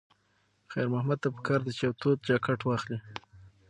خیر 0.71 0.87
محمد 0.93 1.17
ته 1.23 1.29
پکار 1.35 1.59
ده 1.65 1.71
چې 1.77 1.83
یوه 1.85 1.97
توده 2.01 2.25
جاکټ 2.27 2.59
واخلي. 2.63 2.97